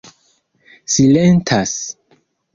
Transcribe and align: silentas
silentas 0.93 1.77